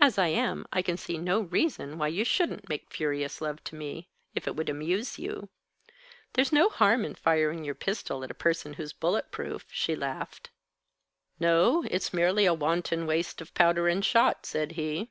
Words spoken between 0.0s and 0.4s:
"As I